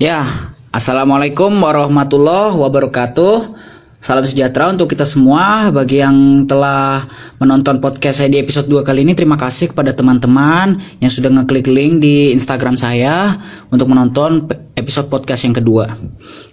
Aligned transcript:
Ya, 0.00 0.24
Assalamualaikum 0.72 1.60
warahmatullahi 1.60 2.56
wabarakatuh. 2.56 3.52
Salam 4.00 4.24
sejahtera 4.24 4.72
untuk 4.72 4.88
kita 4.88 5.04
semua. 5.04 5.68
Bagi 5.68 6.00
yang 6.00 6.48
telah 6.48 7.04
menonton 7.36 7.84
podcast 7.84 8.24
saya 8.24 8.32
di 8.32 8.40
episode 8.40 8.64
2 8.64 8.80
kali 8.80 9.04
ini, 9.04 9.12
terima 9.12 9.36
kasih 9.36 9.76
kepada 9.76 9.92
teman-teman 9.92 10.80
yang 11.04 11.12
sudah 11.12 11.28
ngeklik 11.28 11.68
link 11.68 12.00
di 12.00 12.32
Instagram 12.32 12.80
saya 12.80 13.36
untuk 13.68 13.92
menonton 13.92 14.48
episode 14.72 15.12
podcast 15.12 15.44
yang 15.44 15.52
kedua. 15.52 15.84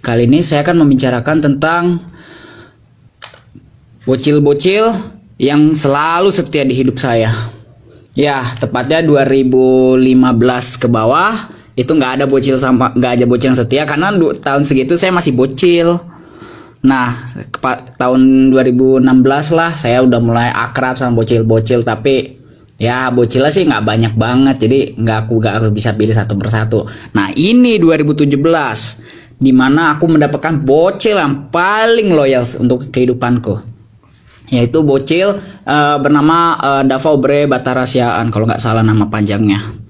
Kali 0.04 0.28
ini 0.28 0.44
saya 0.44 0.68
akan 0.68 0.84
membicarakan 0.84 1.38
tentang 1.40 2.04
bocil-bocil 4.04 4.92
yang 5.40 5.72
selalu 5.72 6.36
setia 6.36 6.68
di 6.68 6.76
hidup 6.76 7.00
saya. 7.00 7.32
Ya, 8.12 8.44
tepatnya 8.60 9.00
2015 9.08 10.04
ke 10.84 10.92
bawah 10.92 11.56
itu 11.78 11.94
nggak 11.94 12.12
ada 12.20 12.26
bocil 12.26 12.58
sama 12.58 12.90
nggak 12.98 13.22
ada 13.22 13.26
bocil 13.30 13.54
yang 13.54 13.60
setia 13.62 13.86
karena 13.86 14.10
tahun 14.42 14.66
segitu 14.66 14.98
saya 14.98 15.14
masih 15.14 15.38
bocil. 15.38 16.02
Nah 16.82 17.14
tahun 18.02 18.50
2016 18.50 19.06
lah 19.54 19.72
saya 19.78 20.02
udah 20.02 20.18
mulai 20.18 20.50
akrab 20.50 20.98
sama 20.98 21.22
bocil-bocil 21.22 21.86
tapi 21.86 22.42
ya 22.82 23.14
bocilnya 23.14 23.54
sih 23.54 23.70
nggak 23.70 23.86
banyak 23.86 24.14
banget 24.18 24.56
jadi 24.66 24.80
nggak 24.98 25.18
aku 25.30 25.34
nggak 25.38 25.54
harus 25.54 25.72
bisa 25.72 25.94
pilih 25.94 26.18
satu 26.18 26.34
persatu. 26.34 26.90
Nah 27.14 27.30
ini 27.38 27.78
2017 27.78 28.26
di 29.38 29.54
mana 29.54 29.94
aku 29.94 30.10
mendapatkan 30.10 30.58
bocil 30.66 31.22
yang 31.22 31.54
paling 31.54 32.10
loyal 32.10 32.42
untuk 32.58 32.90
kehidupanku. 32.90 33.78
Yaitu 34.50 34.82
bocil 34.82 35.38
uh, 35.68 35.98
bernama 36.02 36.58
uh, 36.58 36.84
Dava 36.88 37.10
Obre 37.14 37.46
Batarasiaan 37.46 38.34
kalau 38.34 38.50
nggak 38.50 38.64
salah 38.64 38.82
nama 38.82 39.06
panjangnya 39.06 39.87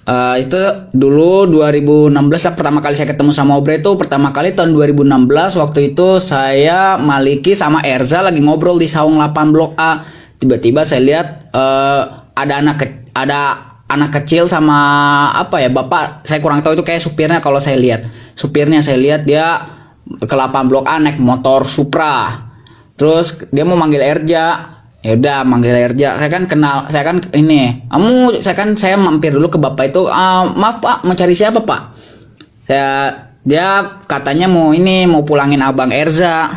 Uh, 0.00 0.40
itu 0.40 0.56
dulu 0.96 1.44
2016 1.44 2.08
lah 2.16 2.54
pertama 2.56 2.80
kali 2.80 2.96
saya 2.96 3.12
ketemu 3.12 3.36
sama 3.36 3.60
Obre 3.60 3.84
itu 3.84 3.92
pertama 4.00 4.32
kali 4.32 4.56
tahun 4.56 4.72
2016 4.72 5.60
waktu 5.60 5.92
itu 5.92 6.16
saya 6.16 6.96
Maliki 6.96 7.52
sama 7.52 7.84
Erza 7.84 8.24
lagi 8.24 8.40
ngobrol 8.40 8.80
di 8.80 8.88
saung 8.88 9.20
8 9.20 9.52
blok 9.52 9.76
A. 9.76 10.00
Tiba-tiba 10.40 10.88
saya 10.88 11.04
lihat 11.04 11.52
uh, 11.52 12.32
ada 12.32 12.54
anak 12.64 12.76
ke 12.80 12.86
ada 13.12 13.40
anak 13.92 14.22
kecil 14.22 14.48
sama 14.48 14.78
apa 15.36 15.60
ya 15.60 15.68
bapak 15.68 16.24
saya 16.24 16.40
kurang 16.40 16.64
tahu 16.64 16.80
itu 16.80 16.84
kayak 16.86 17.04
supirnya 17.04 17.44
kalau 17.44 17.60
saya 17.60 17.76
lihat. 17.76 18.08
Supirnya 18.32 18.80
saya 18.80 18.96
lihat 18.96 19.28
dia 19.28 19.60
ke 20.16 20.32
8 20.34 20.64
blok 20.64 20.88
A 20.88 20.96
naik 20.96 21.20
motor 21.20 21.68
Supra. 21.68 22.48
Terus 22.96 23.46
dia 23.52 23.68
mau 23.68 23.76
manggil 23.76 24.00
Erja 24.00 24.79
ya 25.00 25.16
udah 25.16 25.38
manggil 25.44 25.76
Erja. 25.76 26.16
Saya 26.16 26.30
kan 26.30 26.44
kenal 26.46 26.88
saya 26.92 27.04
kan 27.04 27.16
ini. 27.32 27.84
Kamu 27.88 28.40
saya 28.40 28.56
kan 28.56 28.76
saya 28.76 28.96
mampir 29.00 29.32
dulu 29.32 29.48
ke 29.48 29.58
bapak 29.58 29.92
itu. 29.92 30.06
Uh, 30.06 30.52
maaf 30.56 30.80
pak 30.80 31.04
mau 31.04 31.16
cari 31.16 31.34
siapa 31.36 31.64
pak? 31.64 31.80
Saya 32.68 32.90
dia 33.40 34.00
katanya 34.04 34.46
mau 34.46 34.76
ini 34.76 35.08
mau 35.08 35.24
pulangin 35.24 35.64
abang 35.64 35.90
Erza. 35.90 36.52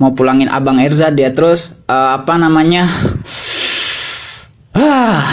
Mau 0.00 0.16
pulangin 0.16 0.48
abang 0.48 0.80
Erza 0.80 1.12
dia 1.12 1.32
terus 1.32 1.80
uh, 1.88 2.20
apa 2.20 2.36
namanya? 2.36 2.86
Ah. 4.70 5.26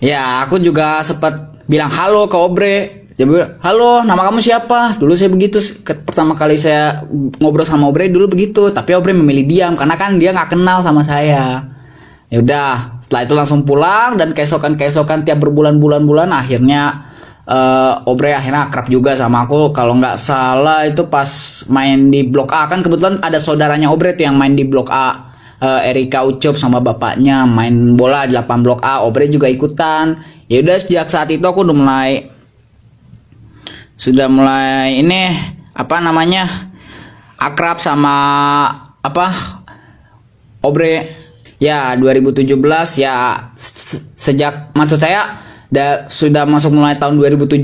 Ya 0.00 0.40
aku 0.40 0.56
juga 0.56 1.04
sempat 1.04 1.60
bilang 1.68 1.92
halo 1.92 2.32
ke 2.32 2.36
Obre 2.40 3.03
dia 3.14 3.30
bilang, 3.30 3.62
halo, 3.62 4.02
nama 4.02 4.26
kamu 4.26 4.42
siapa? 4.42 4.98
Dulu 4.98 5.14
saya 5.14 5.30
begitu, 5.30 5.62
pertama 6.02 6.34
kali 6.34 6.58
saya 6.58 7.06
ngobrol 7.38 7.62
sama 7.62 7.86
Obre 7.86 8.10
dulu 8.10 8.26
begitu, 8.26 8.74
tapi 8.74 8.90
Obre 8.90 9.14
memilih 9.14 9.46
diam 9.46 9.78
karena 9.78 9.94
kan 9.94 10.18
dia 10.18 10.34
nggak 10.34 10.58
kenal 10.58 10.82
sama 10.82 11.06
saya. 11.06 11.62
Ya 12.26 12.42
udah, 12.42 12.98
setelah 12.98 13.22
itu 13.22 13.34
langsung 13.38 13.62
pulang 13.62 14.18
dan 14.18 14.34
keesokan 14.34 14.74
keesokan 14.74 15.22
tiap 15.22 15.38
berbulan-bulan 15.38 16.02
bulan 16.02 16.28
akhirnya 16.34 17.06
uh, 17.46 18.02
Obre 18.10 18.34
akhirnya 18.34 18.66
akrab 18.66 18.90
juga 18.90 19.14
sama 19.14 19.46
aku. 19.46 19.70
Kalau 19.70 19.94
nggak 19.94 20.18
salah 20.18 20.82
itu 20.82 21.06
pas 21.06 21.30
main 21.70 22.10
di 22.10 22.26
Blok 22.26 22.50
A 22.50 22.66
kan 22.66 22.82
kebetulan 22.82 23.22
ada 23.22 23.38
saudaranya 23.38 23.94
Obre 23.94 24.18
tuh 24.18 24.26
yang 24.26 24.34
main 24.34 24.58
di 24.58 24.66
Blok 24.66 24.90
A. 24.90 25.30
Uh, 25.62 25.80
Erika 25.86 26.26
Ucup 26.26 26.58
sama 26.58 26.82
bapaknya 26.82 27.46
main 27.46 27.94
bola 27.94 28.26
di 28.26 28.34
8 28.34 28.42
Blok 28.66 28.82
A. 28.82 29.06
Obre 29.06 29.30
juga 29.30 29.46
ikutan. 29.46 30.18
Ya 30.50 30.60
udah 30.66 30.76
sejak 30.82 31.06
saat 31.06 31.30
itu 31.30 31.46
aku 31.46 31.62
udah 31.62 31.76
mulai 31.78 32.33
sudah 33.94 34.26
mulai 34.26 34.98
ini 34.98 35.30
apa 35.74 36.02
namanya 36.02 36.46
akrab 37.38 37.78
sama 37.78 38.14
apa 39.02 39.26
Obre. 40.64 41.22
Ya 41.62 41.94
2017 41.96 42.50
ya 42.98 43.14
sejak 44.16 44.74
maksud 44.74 44.98
saya 45.00 45.38
da, 45.70 46.10
sudah 46.10 46.44
masuk 46.44 46.76
mulai 46.76 46.98
tahun 46.98 47.16
2017 47.16 47.62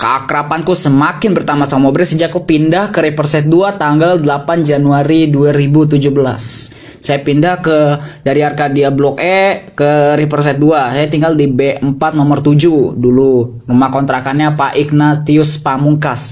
keakrapanku 0.00 0.72
semakin 0.72 1.36
bertambah 1.36 1.68
sama 1.68 1.92
Obre 1.92 2.08
sejak 2.08 2.32
aku 2.32 2.48
pindah 2.48 2.90
ke 2.90 3.04
Reperset 3.04 3.46
2 3.46 3.76
tanggal 3.76 4.18
8 4.18 4.64
Januari 4.64 5.28
2017 5.28 6.79
saya 7.00 7.24
pindah 7.24 7.64
ke 7.64 7.78
dari 8.20 8.44
Arkadia 8.44 8.92
Blok 8.92 9.16
E 9.24 9.72
ke 9.72 10.20
Riverset 10.20 10.60
2 10.60 10.92
saya 10.92 11.08
tinggal 11.08 11.32
di 11.32 11.48
B4 11.48 12.12
nomor 12.12 12.44
7 12.44 13.00
dulu. 13.00 13.64
Rumah 13.64 13.88
kontrakannya 13.88 14.52
Pak 14.52 14.76
Ignatius 14.76 15.56
Pamungkas. 15.64 16.22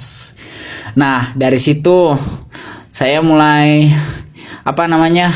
Nah 0.93 1.33
dari 1.33 1.57
situ 1.57 2.13
saya 2.93 3.25
mulai 3.25 3.89
apa 4.61 4.85
namanya 4.85 5.33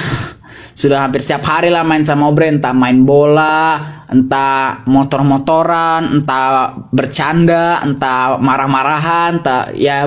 sudah 0.77 1.09
hampir 1.09 1.25
setiap 1.25 1.49
hari 1.49 1.73
lah 1.73 1.81
main 1.81 2.05
sama 2.05 2.29
Obre. 2.29 2.53
Entah 2.53 2.77
main 2.77 3.01
bola 3.01 3.81
entah 4.13 4.85
motor-motoran 4.85 6.21
entah 6.21 6.77
bercanda 6.93 7.81
entah 7.81 8.37
marah-marahan 8.37 9.41
entah 9.41 9.73
ya 9.73 10.05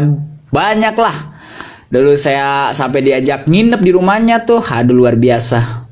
banyak 0.53 0.95
lah 1.01 1.34
Dulu 1.89 2.17
saya 2.17 2.73
sampai 2.73 3.05
diajak 3.05 3.45
nginep 3.45 3.81
di 3.81 3.91
rumahnya 3.93 4.43
tuh, 4.43 4.61
aduh 4.61 4.95
luar 4.95 5.15
biasa. 5.15 5.85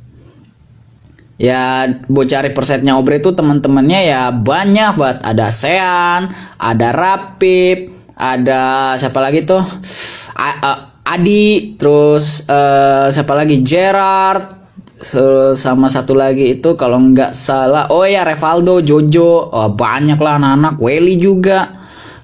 Ya 1.37 1.89
bocah 2.07 2.45
persetnya 2.53 2.95
Obre 2.95 3.19
itu 3.19 3.33
teman-temannya 3.33 3.99
ya 4.07 4.21
banyak 4.31 4.93
banget. 4.95 5.19
Ada 5.25 5.47
Sean, 5.49 6.21
ada 6.57 6.89
Rapip, 6.93 7.93
ada 8.15 8.93
siapa 8.95 9.19
lagi 9.19 9.43
tuh? 9.43 9.61
A 10.37 10.49
uh, 10.61 10.79
Adi, 11.03 11.75
terus 11.75 12.47
uh, 12.47 13.11
siapa 13.11 13.35
lagi? 13.35 13.59
Gerard, 13.59 14.63
sama 15.53 15.91
satu 15.91 16.15
lagi 16.15 16.57
itu 16.57 16.79
kalau 16.79 16.97
nggak 17.11 17.35
salah 17.35 17.91
oh 17.91 18.07
ya 18.07 18.23
Revaldo 18.23 18.79
Jojo 18.79 19.51
oh, 19.51 19.69
banyak 19.75 20.15
lah 20.15 20.39
anak-anak 20.39 20.75
Welly 20.79 21.19
juga 21.19 21.75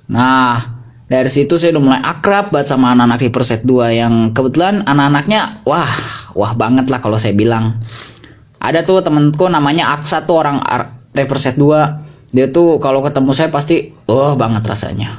nah 0.09 0.78
dari 1.09 1.25
situ 1.25 1.57
saya 1.57 1.73
udah 1.73 1.83
mulai 1.83 2.01
akrab 2.05 2.53
banget 2.53 2.69
sama 2.69 2.93
anak-anak 2.93 3.25
River 3.25 3.41
Set 3.41 3.65
2 3.65 3.97
yang 3.97 4.13
kebetulan 4.29 4.85
anak-anaknya 4.85 5.65
wah 5.65 5.89
wah 6.37 6.53
banget 6.53 6.85
lah 6.93 7.01
kalau 7.01 7.17
saya 7.17 7.33
bilang. 7.33 7.81
Ada 8.61 8.85
tuh 8.85 9.01
temenku 9.01 9.49
namanya 9.49 9.89
Aksa 9.97 10.29
tuh 10.29 10.45
orang 10.45 10.61
River 11.17 11.39
Set 11.41 11.57
2 11.57 12.29
dia 12.29 12.53
tuh 12.53 12.77
kalau 12.77 13.01
ketemu 13.01 13.33
saya 13.33 13.49
pasti 13.49 13.89
wah 14.05 14.37
banget 14.37 14.61
rasanya. 14.61 15.09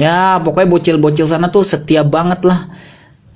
Ya 0.00 0.40
pokoknya 0.40 0.72
bocil-bocil 0.72 1.28
sana 1.28 1.52
tuh 1.52 1.68
setia 1.68 2.00
banget 2.00 2.40
lah. 2.48 2.72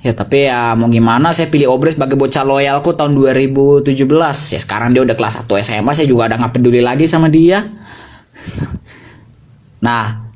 Ya 0.01 0.17
tapi 0.17 0.49
ya 0.49 0.73
mau 0.73 0.89
gimana 0.89 1.37
saya 1.37 1.53
pilih 1.53 1.69
Obres 1.69 2.01
sebagai 2.01 2.17
bocah 2.17 2.49
loyalku 2.49 2.97
tahun 2.97 3.13
2017 3.13 3.93
ya 4.57 4.61
sekarang 4.63 4.97
dia 4.97 5.05
udah 5.05 5.13
kelas 5.13 5.45
1 5.45 5.53
SMA 5.61 5.93
saya 5.93 6.07
juga 6.09 6.33
udah 6.33 6.49
gak 6.49 6.53
peduli 6.57 6.81
lagi 6.81 7.05
sama 7.05 7.29
dia. 7.29 7.61
Nah 9.79 10.28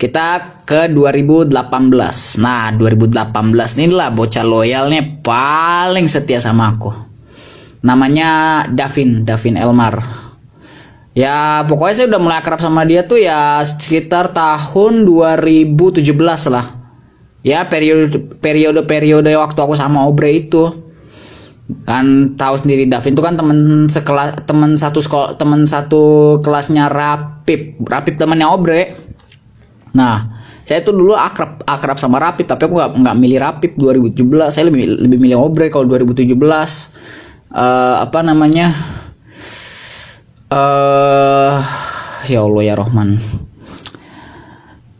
kita 0.00 0.56
ke 0.64 0.88
2018. 0.88 1.52
Nah, 2.40 2.72
2018 2.72 3.76
inilah 3.76 4.08
bocah 4.16 4.44
loyalnya 4.48 5.20
paling 5.20 6.08
setia 6.08 6.40
sama 6.40 6.72
aku. 6.72 6.88
Namanya 7.84 8.64
Davin, 8.72 9.28
Davin 9.28 9.60
Elmar. 9.60 10.00
Ya, 11.12 11.68
pokoknya 11.68 11.94
saya 12.00 12.08
udah 12.16 12.20
mulai 12.22 12.38
akrab 12.40 12.64
sama 12.64 12.88
dia 12.88 13.04
tuh 13.04 13.20
ya 13.20 13.60
sekitar 13.60 14.32
tahun 14.32 15.04
2017 15.04 16.00
lah. 16.48 16.64
Ya, 17.44 17.68
periode 17.68 18.24
periode 18.88 19.30
waktu 19.36 19.58
aku 19.60 19.76
sama 19.76 20.08
Obre 20.08 20.32
itu. 20.32 20.64
Kan 21.84 22.34
tahu 22.40 22.56
sendiri 22.56 22.88
Davin 22.88 23.12
itu 23.12 23.20
kan 23.20 23.36
temen 23.36 23.84
sekelas 23.84 24.48
temen 24.48 24.80
satu 24.80 25.04
sekolah 25.04 25.36
temen 25.36 25.68
satu 25.68 26.36
kelasnya 26.40 26.88
Rapip. 26.88 27.84
Rapip 27.84 28.16
temennya 28.16 28.48
Obre 28.48 28.99
Nah, 29.94 30.30
saya 30.62 30.86
tuh 30.86 30.94
dulu 30.94 31.18
akrab 31.18 31.66
akrab 31.66 31.98
sama 31.98 32.22
Rapid, 32.22 32.46
tapi 32.46 32.70
aku 32.70 32.74
nggak 32.78 32.90
nggak 33.02 33.16
milih 33.18 33.38
Rapid 33.42 33.72
2017. 33.74 34.54
Saya 34.54 34.70
lebih 34.70 34.86
lebih 35.02 35.18
milih 35.18 35.38
Obre 35.42 35.66
kalau 35.66 35.90
2017. 35.90 36.30
Uh, 37.50 38.06
apa 38.06 38.18
namanya? 38.22 38.70
Uh, 40.50 41.58
ya 42.30 42.46
Allah 42.46 42.62
ya 42.62 42.74
Rohman. 42.78 43.18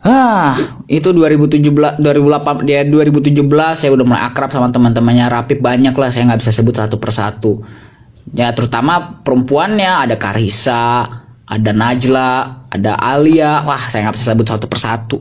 Ah, 0.01 0.57
itu 0.89 1.13
2017 1.13 2.01
2008 2.01 2.65
dia 2.65 2.81
2017 2.81 3.37
saya 3.77 3.93
udah 3.93 4.01
mulai 4.01 4.25
akrab 4.25 4.49
sama 4.49 4.73
teman-temannya 4.73 5.29
Rapid 5.29 5.61
banyak 5.61 5.93
lah 5.93 6.09
saya 6.09 6.25
nggak 6.25 6.41
bisa 6.41 6.51
sebut 6.51 6.73
satu 6.73 6.97
persatu. 6.97 7.61
Ya 8.33 8.49
terutama 8.57 9.21
perempuannya 9.21 10.09
ada 10.09 10.17
Karisa, 10.17 11.05
ada 11.51 11.71
Najla, 11.75 12.31
ada 12.71 12.95
Alia. 12.95 13.67
Wah, 13.67 13.91
saya 13.91 14.07
nggak 14.07 14.15
bisa 14.15 14.31
sebut 14.31 14.47
satu 14.47 14.65
persatu. 14.71 15.19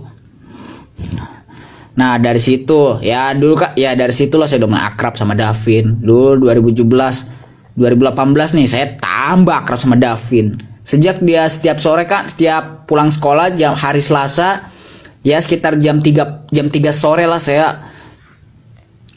Nah 2.00 2.16
dari 2.16 2.40
situ 2.40 2.96
ya 3.04 3.36
dulu 3.36 3.60
kak 3.60 3.76
ya 3.76 3.92
dari 3.92 4.14
situ 4.14 4.40
lah 4.40 4.48
saya 4.48 4.64
udah 4.64 4.70
mulai 4.72 4.84
akrab 4.88 5.18
sama 5.18 5.36
Davin. 5.36 6.00
Dulu 6.00 6.48
2017, 6.48 6.86
2018 7.76 8.56
nih 8.56 8.66
saya 8.70 8.86
tambah 8.96 9.52
akrab 9.52 9.76
sama 9.76 10.00
Davin. 10.00 10.56
Sejak 10.80 11.20
dia 11.20 11.44
setiap 11.50 11.76
sore 11.76 12.08
kan 12.08 12.24
setiap 12.24 12.88
pulang 12.88 13.12
sekolah 13.12 13.52
jam 13.52 13.76
hari 13.76 14.00
Selasa 14.00 14.64
ya 15.20 15.36
sekitar 15.36 15.76
jam 15.76 16.00
3 16.00 16.48
jam 16.48 16.66
3 16.72 16.88
sore 16.88 17.28
lah 17.28 17.36
saya 17.36 17.76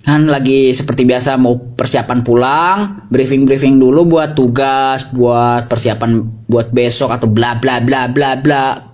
kan 0.03 0.27
lagi 0.27 0.75
seperti 0.75 1.07
biasa 1.07 1.39
mau 1.39 1.55
persiapan 1.55 2.27
pulang 2.27 2.77
briefing 3.07 3.47
briefing 3.47 3.79
dulu 3.79 4.03
buat 4.03 4.35
tugas 4.35 5.07
buat 5.15 5.71
persiapan 5.71 6.44
buat 6.51 6.75
besok 6.75 7.15
atau 7.15 7.31
bla 7.31 7.55
bla 7.57 7.79
bla 7.79 8.11
bla 8.11 8.35
bla. 8.35 8.91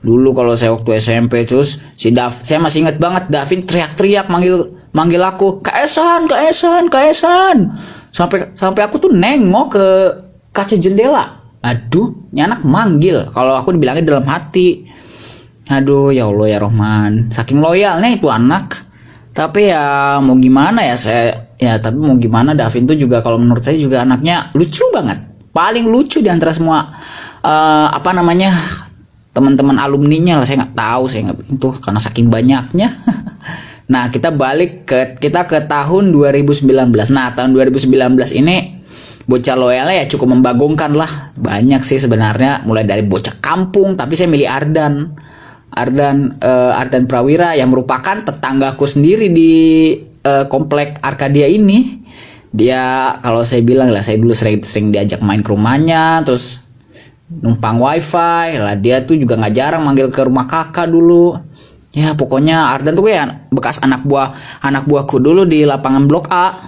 Dulu 0.00 0.32
kalau 0.32 0.56
saya 0.56 0.74
waktu 0.74 0.98
SMP 0.98 1.46
terus 1.46 1.78
si 1.94 2.10
Dav 2.10 2.34
saya 2.42 2.58
masih 2.58 2.88
ingat 2.88 2.96
banget 2.98 3.28
Davin 3.30 3.62
teriak-teriak 3.62 4.26
manggil 4.32 4.74
manggil 4.90 5.22
aku 5.22 5.60
Kaesan 5.62 6.26
Kaesan 6.26 6.88
Kaesan 6.90 7.70
sampai 8.10 8.50
sampai 8.58 8.82
aku 8.90 8.98
tuh 8.98 9.12
nengok 9.14 9.66
ke 9.70 9.86
kaca 10.50 10.74
jendela. 10.74 11.46
Aduh 11.62 12.26
ini 12.34 12.42
anak 12.42 12.66
manggil. 12.66 13.28
Kalau 13.30 13.54
aku 13.54 13.76
dibilangnya 13.76 14.18
dalam 14.18 14.26
hati. 14.26 14.82
Aduh 15.70 16.10
ya 16.10 16.26
Allah 16.26 16.46
ya 16.50 16.58
Rohman 16.58 17.30
saking 17.30 17.62
loyalnya 17.62 18.10
itu 18.10 18.26
anak 18.26 18.89
tapi 19.30 19.70
ya 19.70 20.18
mau 20.18 20.34
gimana 20.36 20.82
ya 20.82 20.98
saya 20.98 21.54
ya 21.54 21.78
tapi 21.78 22.02
mau 22.02 22.18
gimana 22.18 22.50
Davin 22.56 22.88
tuh 22.88 22.98
juga 22.98 23.22
kalau 23.22 23.38
menurut 23.38 23.62
saya 23.62 23.78
juga 23.78 24.02
anaknya 24.02 24.50
lucu 24.58 24.82
banget. 24.90 25.22
Paling 25.50 25.86
lucu 25.86 26.22
di 26.22 26.30
antara 26.30 26.54
semua 26.54 26.90
uh, 27.42 27.88
apa 27.90 28.10
namanya 28.10 28.54
teman-teman 29.30 29.78
alumninya 29.78 30.42
lah 30.42 30.46
saya 30.46 30.66
nggak 30.66 30.74
tahu 30.74 31.04
saya 31.06 31.20
nggak 31.30 31.38
itu 31.46 31.68
karena 31.78 32.00
saking 32.02 32.28
banyaknya. 32.28 32.88
Nah 33.90 34.06
kita 34.06 34.30
balik 34.30 34.86
ke 34.86 35.18
kita 35.18 35.50
ke 35.50 35.66
tahun 35.66 36.14
2019 36.14 36.70
nah 37.10 37.34
tahun 37.34 37.50
2019 37.58 37.90
ini 38.38 38.86
bocah 39.26 39.58
loyalnya 39.58 39.94
ya 39.98 40.06
cukup 40.06 40.38
membagongkan 40.38 40.94
lah. 40.94 41.34
Banyak 41.34 41.82
sih 41.82 41.98
sebenarnya 41.98 42.62
mulai 42.70 42.86
dari 42.86 43.02
bocah 43.02 43.42
kampung 43.42 43.98
tapi 43.98 44.14
saya 44.14 44.30
milih 44.30 44.46
Ardan 44.46 44.94
Ardan 45.70 46.42
uh, 46.42 46.74
Ardan 46.74 47.06
Prawira 47.06 47.54
yang 47.54 47.70
merupakan 47.70 48.18
tetanggaku 48.18 48.84
sendiri 48.90 49.30
di 49.30 49.52
uh, 50.26 50.44
komplek 50.50 50.98
Arkadia 50.98 51.46
ini. 51.46 52.02
Dia 52.50 53.14
kalau 53.22 53.46
saya 53.46 53.62
bilang 53.62 53.94
lah 53.94 54.02
saya 54.02 54.18
dulu 54.18 54.34
sering 54.34 54.66
sering 54.66 54.90
diajak 54.90 55.22
main 55.22 55.38
ke 55.38 55.54
rumahnya 55.54 56.26
terus 56.26 56.66
numpang 57.30 57.78
wifi 57.78 58.58
lah. 58.58 58.74
Dia 58.74 59.06
tuh 59.06 59.14
juga 59.14 59.38
nggak 59.38 59.54
jarang 59.54 59.86
manggil 59.86 60.10
ke 60.10 60.20
rumah 60.26 60.50
kakak 60.50 60.90
dulu. 60.90 61.38
Ya 61.94 62.14
pokoknya 62.18 62.74
Ardan 62.74 62.98
tuh 62.98 63.06
ya 63.06 63.46
bekas 63.54 63.78
anak 63.82 64.02
buah 64.02 64.34
anak 64.62 64.90
buahku 64.90 65.22
dulu 65.22 65.46
di 65.46 65.62
lapangan 65.62 66.10
blok 66.10 66.26
A. 66.30 66.58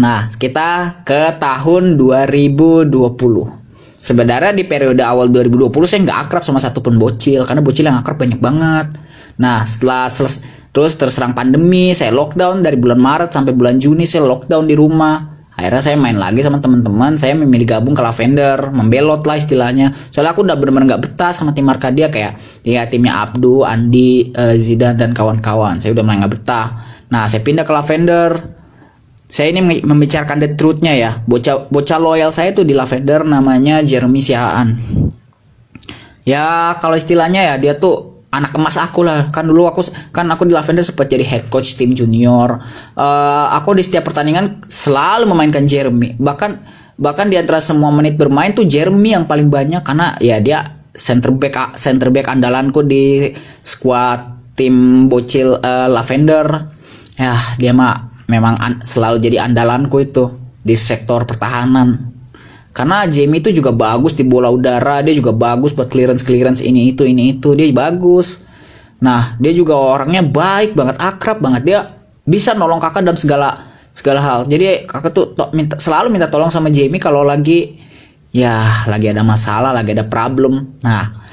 Nah 0.00 0.32
kita 0.32 1.04
ke 1.04 1.36
tahun 1.36 2.00
2020 2.00 3.67
sebenarnya 3.98 4.54
di 4.54 4.64
periode 4.64 5.02
awal 5.02 5.26
2020 5.28 5.74
saya 5.90 6.00
nggak 6.06 6.18
akrab 6.30 6.42
sama 6.46 6.62
satupun 6.62 6.96
bocil 6.96 7.42
karena 7.42 7.60
bocil 7.60 7.84
yang 7.90 7.98
akrab 7.98 8.16
banyak 8.16 8.38
banget. 8.38 8.94
Nah 9.42 9.66
setelah 9.66 10.06
terus 10.70 10.92
terserang 10.94 11.34
pandemi 11.34 11.90
saya 11.90 12.14
lockdown 12.14 12.62
dari 12.62 12.78
bulan 12.78 13.02
Maret 13.02 13.30
sampai 13.34 13.52
bulan 13.52 13.82
Juni 13.82 14.06
saya 14.06 14.24
lockdown 14.24 14.70
di 14.70 14.78
rumah. 14.78 15.36
Akhirnya 15.58 15.82
saya 15.82 15.98
main 15.98 16.14
lagi 16.14 16.38
sama 16.46 16.62
teman-teman 16.62 17.18
saya 17.18 17.34
memilih 17.34 17.66
gabung 17.66 17.90
ke 17.90 17.98
Lavender 17.98 18.70
membelot 18.70 19.26
lah 19.26 19.42
istilahnya. 19.42 19.90
Soalnya 19.90 20.38
aku 20.38 20.46
udah 20.46 20.54
bener-bener 20.54 20.94
nggak 20.94 21.02
betah 21.02 21.34
sama 21.34 21.50
tim 21.50 21.66
Arkadia 21.66 22.06
kayak 22.14 22.38
ya 22.62 22.86
timnya 22.86 23.26
Abdu 23.26 23.66
Andi 23.66 24.30
uh, 24.38 24.54
Zidan 24.54 24.94
dan 24.94 25.10
kawan-kawan. 25.10 25.82
Saya 25.82 25.98
udah 25.98 26.06
mulai 26.06 26.22
nggak 26.22 26.34
betah. 26.38 26.78
Nah 27.10 27.26
saya 27.26 27.42
pindah 27.42 27.66
ke 27.66 27.74
Lavender 27.74 28.57
saya 29.28 29.52
ini 29.52 29.84
membicarakan 29.84 30.40
the 30.40 30.56
truthnya 30.56 30.96
ya. 30.96 31.20
Bocah 31.28 31.68
bocah 31.68 31.98
loyal 32.00 32.32
saya 32.32 32.56
tuh 32.56 32.64
di 32.64 32.72
Lavender 32.72 33.22
namanya 33.28 33.84
Jeremy 33.84 34.24
Sihaan 34.24 34.68
ya 36.28 36.76
kalau 36.76 36.92
istilahnya 37.00 37.40
ya 37.40 37.54
dia 37.56 37.80
tuh 37.80 38.28
anak 38.28 38.52
emas 38.52 38.76
aku 38.76 39.00
lah. 39.00 39.32
Kan 39.32 39.48
dulu 39.48 39.64
aku 39.64 39.80
kan 40.12 40.28
aku 40.28 40.44
di 40.44 40.52
Lavender 40.52 40.84
sempat 40.84 41.08
jadi 41.08 41.24
head 41.24 41.48
coach 41.48 41.80
tim 41.80 41.96
junior. 41.96 42.60
Uh, 42.92 43.48
aku 43.56 43.72
di 43.72 43.80
setiap 43.80 44.12
pertandingan 44.12 44.60
selalu 44.68 45.24
memainkan 45.32 45.64
Jeremy. 45.64 46.20
Bahkan 46.20 46.76
bahkan 47.00 47.32
di 47.32 47.40
antara 47.40 47.64
semua 47.64 47.88
menit 47.88 48.20
bermain 48.20 48.52
tuh 48.52 48.68
Jeremy 48.68 49.16
yang 49.16 49.24
paling 49.24 49.48
banyak 49.48 49.80
karena 49.80 50.12
ya 50.20 50.36
dia 50.44 50.76
center 50.92 51.32
back 51.32 51.78
center 51.80 52.12
back 52.12 52.28
andalanku 52.28 52.84
di 52.84 53.32
squad 53.64 54.52
tim 54.52 55.08
bocil 55.08 55.56
uh, 55.56 55.88
Lavender. 55.88 56.76
Ya 57.16 57.34
dia 57.56 57.72
mah 57.72 58.07
memang 58.28 58.54
an 58.60 58.72
selalu 58.84 59.18
jadi 59.24 59.48
andalanku 59.48 59.98
itu 60.04 60.28
di 60.60 60.76
sektor 60.76 61.24
pertahanan. 61.24 62.12
Karena 62.76 63.08
Jamie 63.10 63.42
itu 63.42 63.50
juga 63.50 63.74
bagus 63.74 64.14
di 64.14 64.22
bola 64.22 64.52
udara 64.52 65.02
dia 65.02 65.16
juga 65.16 65.34
bagus 65.34 65.74
buat 65.74 65.90
clearance 65.90 66.22
clearance 66.22 66.62
ini 66.62 66.94
itu 66.94 67.02
ini 67.02 67.34
itu 67.40 67.56
dia 67.56 67.66
bagus. 67.74 68.46
Nah 69.02 69.34
dia 69.40 69.50
juga 69.50 69.74
orangnya 69.74 70.22
baik 70.22 70.78
banget 70.78 70.96
akrab 71.00 71.42
banget. 71.42 71.62
Dia 71.66 71.78
bisa 72.22 72.54
nolong 72.54 72.78
kakak 72.78 73.02
dalam 73.02 73.18
segala 73.18 73.58
segala 73.90 74.20
hal. 74.22 74.40
Jadi 74.46 74.86
kakak 74.86 75.10
tuh 75.10 75.34
to, 75.34 75.50
minta 75.56 75.74
selalu 75.80 76.12
minta 76.12 76.30
tolong 76.30 76.52
sama 76.52 76.70
Jamie 76.70 77.02
kalau 77.02 77.26
lagi 77.26 77.80
ya 78.30 78.86
lagi 78.86 79.10
ada 79.10 79.24
masalah 79.26 79.74
lagi 79.74 79.96
ada 79.96 80.06
problem. 80.06 80.78
Nah 80.84 81.27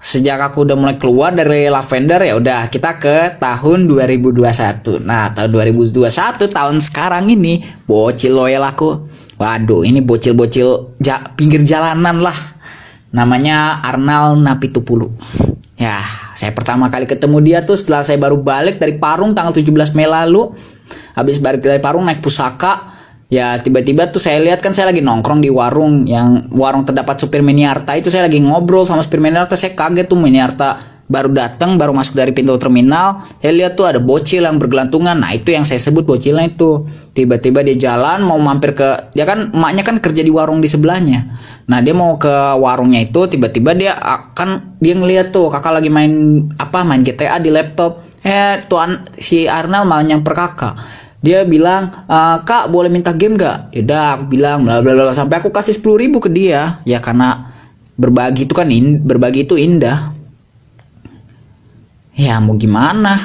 sejak 0.00 0.40
aku 0.40 0.64
udah 0.64 0.76
mulai 0.80 0.96
keluar 0.96 1.36
dari 1.36 1.68
Lavender 1.68 2.24
ya 2.24 2.40
udah 2.40 2.72
kita 2.72 2.96
ke 2.96 3.36
tahun 3.36 3.84
2021. 3.84 5.04
Nah, 5.04 5.36
tahun 5.36 5.50
2021 5.52 6.48
tahun 6.48 6.76
sekarang 6.80 7.28
ini 7.28 7.60
bocil 7.84 8.32
loyal 8.32 8.64
aku. 8.64 9.04
Waduh, 9.36 9.84
ini 9.84 10.00
bocil-bocil 10.00 10.96
ja, 11.00 11.20
pinggir 11.36 11.64
jalanan 11.68 12.24
lah. 12.24 12.36
Namanya 13.12 13.84
Arnal 13.84 14.40
Napitupulu. 14.40 15.12
Ya, 15.76 16.00
saya 16.36 16.52
pertama 16.52 16.92
kali 16.92 17.08
ketemu 17.08 17.40
dia 17.40 17.58
tuh 17.64 17.76
setelah 17.76 18.04
saya 18.04 18.20
baru 18.20 18.40
balik 18.40 18.80
dari 18.80 19.00
Parung 19.00 19.32
tanggal 19.36 19.52
17 19.52 19.96
Mei 19.96 20.08
lalu. 20.08 20.52
Habis 21.16 21.40
balik 21.40 21.64
dari 21.64 21.80
Parung 21.80 22.04
naik 22.04 22.20
pusaka, 22.20 22.92
ya 23.30 23.56
tiba-tiba 23.62 24.10
tuh 24.10 24.18
saya 24.18 24.42
lihat 24.42 24.58
kan 24.60 24.74
saya 24.74 24.90
lagi 24.90 25.00
nongkrong 25.00 25.40
di 25.40 25.48
warung 25.48 26.04
yang 26.04 26.50
warung 26.50 26.82
terdapat 26.82 27.16
supir 27.22 27.40
Miniarta 27.40 27.94
itu. 27.94 28.10
Saya 28.10 28.26
lagi 28.26 28.42
ngobrol 28.42 28.84
sama 28.84 29.06
supir 29.06 29.22
Miniarta 29.22 29.54
saya 29.54 29.72
kaget 29.72 30.10
tuh 30.10 30.18
Miniarta 30.18 30.82
baru 31.10 31.34
datang 31.34 31.74
baru 31.74 31.90
masuk 31.90 32.14
dari 32.14 32.30
pintu 32.30 32.54
terminal. 32.54 33.22
Saya 33.42 33.50
lihat 33.50 33.74
tuh 33.74 33.90
ada 33.90 33.98
bocil 33.98 34.46
yang 34.46 34.62
bergelantungan. 34.62 35.18
Nah 35.18 35.34
itu 35.34 35.50
yang 35.50 35.66
saya 35.66 35.82
sebut 35.82 36.06
bocilnya 36.06 36.46
itu. 36.46 36.86
Tiba-tiba 37.10 37.66
dia 37.66 37.74
jalan 37.90 38.22
mau 38.22 38.38
mampir 38.38 38.78
ke 38.78 39.10
dia 39.14 39.26
kan 39.26 39.50
emaknya 39.50 39.82
kan 39.82 39.98
kerja 39.98 40.22
di 40.22 40.30
warung 40.30 40.62
di 40.62 40.70
sebelahnya. 40.70 41.26
Nah 41.66 41.82
dia 41.82 41.94
mau 41.94 42.14
ke 42.14 42.30
warungnya 42.58 43.02
itu 43.02 43.26
tiba-tiba 43.26 43.74
dia 43.74 43.98
akan 43.98 44.78
dia 44.78 44.94
ngeliat 44.94 45.34
tuh 45.34 45.50
kakak 45.50 45.82
lagi 45.82 45.90
main 45.90 46.46
apa 46.58 46.86
main 46.86 47.02
GTA 47.02 47.42
di 47.42 47.50
laptop. 47.50 48.06
Eh 48.22 48.62
tuan 48.70 49.02
si 49.18 49.50
Arnel 49.50 49.82
malah 49.88 50.06
nyamper 50.06 50.34
kakak 50.36 50.74
dia 51.20 51.44
bilang 51.44 51.92
e, 52.08 52.18
kak 52.48 52.72
boleh 52.72 52.88
minta 52.88 53.12
game 53.12 53.36
gak 53.36 53.76
yaudah 53.76 54.16
aku 54.16 54.24
bilang 54.32 54.64
bla 54.64 54.80
bla 54.80 54.92
bla. 54.96 55.12
Sampai 55.12 55.44
aku 55.44 55.52
kasih 55.52 55.76
sepuluh 55.76 56.00
ribu 56.00 56.16
ke 56.20 56.32
dia. 56.32 56.80
Ya 56.88 57.00
karena 57.04 57.44
berbagi 58.00 58.48
itu 58.48 58.56
kan 58.56 58.72
in, 58.72 59.04
berbagi 59.04 59.44
itu 59.44 59.60
indah. 59.60 60.16
Ya 62.16 62.40
mau 62.40 62.56
gimana? 62.56 63.20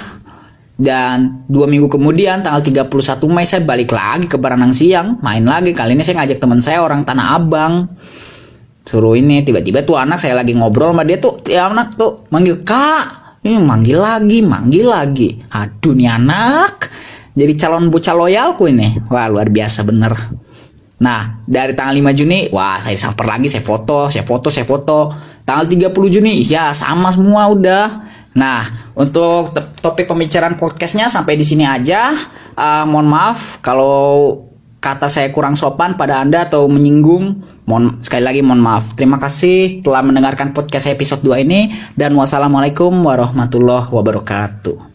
Dan 0.75 1.47
dua 1.47 1.71
minggu 1.71 1.87
kemudian 1.87 2.43
tanggal 2.43 2.59
31 2.59 2.91
Mei 3.31 3.47
saya 3.47 3.63
balik 3.63 3.95
lagi 3.95 4.27
ke 4.27 4.35
Baranang 4.35 4.75
Siang. 4.75 5.23
Main 5.23 5.47
lagi. 5.47 5.71
Kali 5.71 5.95
ini 5.95 6.03
saya 6.03 6.19
ngajak 6.19 6.43
teman 6.43 6.59
saya 6.59 6.83
orang 6.83 7.07
Tanah 7.07 7.39
Abang. 7.39 7.87
Suruh 8.83 9.15
ini 9.15 9.41
tiba-tiba 9.41 9.87
tuh 9.87 9.95
anak 9.97 10.19
saya 10.19 10.37
lagi 10.37 10.53
ngobrol 10.53 10.93
sama 10.93 11.01
dia 11.07 11.17
tuh 11.17 11.41
ya 11.49 11.65
anak 11.73 11.97
tuh 11.97 12.29
manggil 12.29 12.61
kak 12.61 13.41
ini 13.41 13.57
manggil 13.57 13.97
lagi 13.97 14.45
manggil 14.45 14.85
lagi. 14.91 15.29
Aduh 15.49 15.97
nih 15.97 16.11
anak 16.11 16.91
jadi 17.35 17.53
calon 17.59 17.91
bocah 17.91 18.15
loyalku 18.15 18.71
ini. 18.71 18.95
Wah, 19.11 19.27
luar 19.27 19.51
biasa 19.51 19.83
bener. 19.83 20.15
Nah, 20.95 21.43
dari 21.43 21.75
tanggal 21.75 21.91
5 21.99 22.15
Juni, 22.15 22.47
wah 22.55 22.79
saya 22.79 22.95
samper 22.95 23.27
lagi, 23.27 23.51
saya 23.51 23.59
foto, 23.59 24.07
saya 24.07 24.23
foto, 24.23 24.47
saya 24.47 24.63
foto. 24.63 25.11
Tanggal 25.43 25.91
30 25.91 26.15
Juni, 26.15 26.41
ya 26.47 26.71
sama 26.71 27.11
semua 27.11 27.51
udah. 27.51 27.87
Nah, 28.39 28.63
untuk 28.95 29.51
topik 29.83 30.07
pembicaraan 30.07 30.55
podcastnya 30.55 31.11
sampai 31.11 31.35
di 31.35 31.43
sini 31.43 31.67
aja. 31.67 32.15
Uh, 32.55 32.87
mohon 32.87 33.11
maaf 33.11 33.59
kalau 33.59 34.47
kata 34.79 35.11
saya 35.11 35.27
kurang 35.35 35.59
sopan 35.59 35.99
pada 35.99 36.23
Anda 36.23 36.47
atau 36.47 36.71
menyinggung. 36.71 37.43
Mohon 37.67 37.99
sekali 37.99 38.23
lagi 38.23 38.39
mohon 38.39 38.63
maaf. 38.63 38.95
Terima 38.95 39.19
kasih 39.19 39.83
telah 39.83 39.99
mendengarkan 40.07 40.55
podcast 40.55 40.87
episode 40.87 41.19
2 41.27 41.43
ini 41.43 41.67
dan 41.99 42.15
wassalamualaikum 42.15 42.95
warahmatullahi 43.03 43.91
wabarakatuh. 43.91 44.94